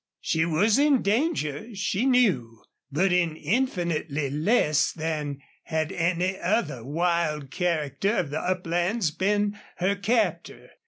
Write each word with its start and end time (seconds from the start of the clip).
She 0.19 0.45
was 0.45 0.79
in 0.79 1.03
danger, 1.03 1.75
she 1.75 2.07
knew, 2.07 2.63
but 2.91 3.13
in 3.13 3.37
infinitely 3.37 4.31
less 4.31 4.91
than 4.91 5.37
had 5.65 5.91
any 5.91 6.39
other 6.39 6.83
wild 6.83 7.51
character 7.51 8.15
of 8.17 8.31
the 8.31 8.39
uplands 8.41 9.11
been 9.11 9.59
her 9.77 9.95
captor. 9.95 10.71